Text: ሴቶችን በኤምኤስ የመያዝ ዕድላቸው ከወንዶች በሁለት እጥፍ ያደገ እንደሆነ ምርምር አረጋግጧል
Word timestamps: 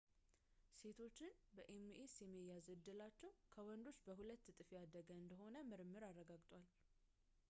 ሴቶችን 0.77 1.33
በኤምኤስ 1.55 2.13
የመያዝ 2.21 2.65
ዕድላቸው 2.75 3.31
ከወንዶች 3.55 3.99
በሁለት 4.07 4.49
እጥፍ 4.53 4.71
ያደገ 4.79 5.07
እንደሆነ 5.21 5.55
ምርምር 5.73 6.05
አረጋግጧል 6.11 6.65